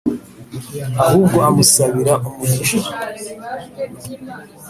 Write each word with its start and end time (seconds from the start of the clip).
ahubwo 1.03 1.37
amusabira 1.49 2.13
umugisha. 2.27 2.89